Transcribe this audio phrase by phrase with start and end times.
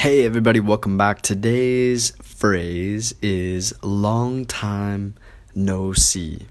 [0.00, 1.20] Hey everybody, welcome back.
[1.20, 5.14] Today's phrase is long time
[5.54, 6.46] no see.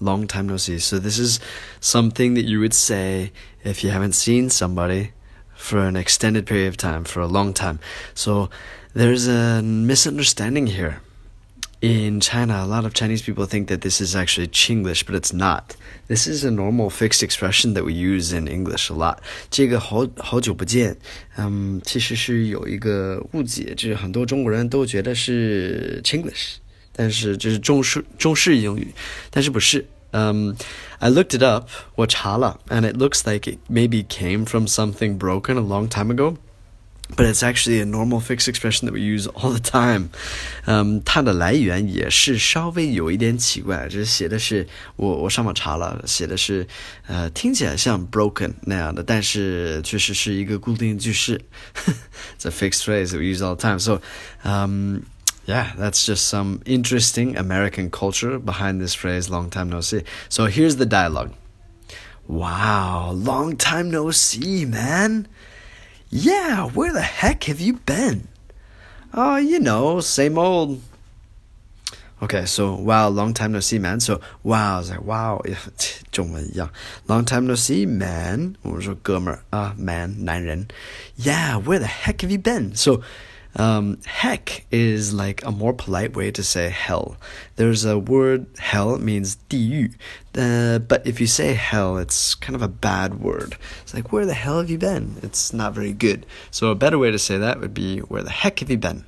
[0.00, 0.78] Long time no see.
[0.78, 1.40] So this is
[1.80, 3.32] something that you would say
[3.62, 5.12] if you haven't seen somebody
[5.54, 7.80] for an extended period of time, for a long time.
[8.14, 8.48] So
[8.94, 11.02] there's a misunderstanding here
[11.81, 15.33] in China, a lot of Chinese people think that this is actually Chinglish, but it's
[15.33, 15.75] not.
[16.07, 19.19] This is a normal fixed expression that we use in English a lot.
[19.51, 20.97] 这个好好久不见，
[21.37, 26.55] 嗯，其实是有一个误解，就是很多中国人都觉得是 Chinglish，
[26.91, 28.93] 但是这是中式中式英语，
[29.29, 29.85] 但是不是。
[30.11, 30.53] Um,
[30.99, 35.57] I looked it up, 我查了, and it looks like it maybe came from something broken
[35.57, 36.37] a long time ago
[37.15, 40.09] but it's actually a normal fixed expression that we use all the time.
[40.65, 46.67] Um, 它的来源也是稍微有一点奇怪，就是写的是我我上网查了，写的是
[47.05, 51.39] 呃听起来像 broken 那样的，但是确实是一个固定句式。
[52.39, 53.77] it's a fixed phrase that we use all the time.
[53.77, 54.01] So,
[54.43, 55.03] um,
[55.45, 60.47] yeah, that's just some interesting American culture behind this phrase "long time no see." So
[60.47, 61.33] here's the dialogue.
[62.27, 65.27] Wow, long time no see, man.
[66.09, 68.27] Yeah, where the heck have you been?
[69.13, 70.81] Oh, you know, same old.
[72.21, 73.99] Okay, so wow, long time no see, man.
[73.99, 75.41] So wow, is like wow,
[76.11, 76.69] 中文一样，
[77.07, 78.55] long time no see, man.
[78.61, 80.67] 我们说哥们儿啊，man 男人。
[81.17, 82.75] Yeah, where the heck have you been?
[82.75, 83.01] So
[83.55, 87.15] um, heck is like a more polite way to say hell.
[87.55, 89.91] There's a word hell means 地狱,
[90.35, 93.55] uh, but if you say hell, it's kind of a bad word.
[93.83, 95.15] It's like where the hell have you been?
[95.21, 96.25] It's not very good.
[96.51, 99.03] So a better way to say that would be where the heck have you been?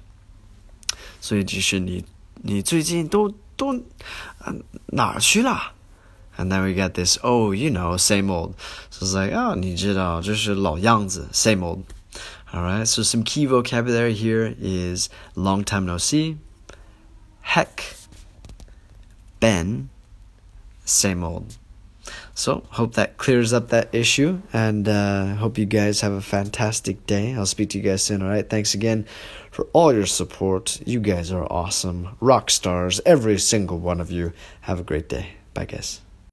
[1.20, 2.06] 所以就是你
[2.44, 3.74] 你最近都都
[4.88, 5.74] 哪儿去了？
[6.38, 8.54] And then we get this, oh, you know, same old.
[8.92, 11.82] So it's like, oh, 你知道，这是老样子，same old.
[12.53, 16.37] All right, so some key vocabulary here is long time no see,
[17.41, 17.95] heck,
[19.41, 19.89] been,
[20.85, 21.57] same old.
[22.35, 27.07] So, hope that clears up that issue, and uh, hope you guys have a fantastic
[27.07, 27.35] day.
[27.35, 28.49] I'll speak to you guys soon, all right?
[28.49, 29.07] Thanks again
[29.51, 30.81] for all your support.
[30.87, 32.17] You guys are awesome.
[32.21, 34.33] Rock stars, every single one of you.
[34.63, 35.35] Have a great day.
[35.55, 36.01] Bye, guys.